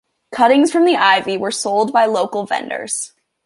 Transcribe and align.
Cuttings 0.31 0.71
from 0.71 0.85
the 0.85 0.95
ivy 0.95 1.37
were 1.37 1.51
sold 1.51 1.93
by 1.93 2.05
local 2.07 2.43
vendors. 2.47 3.13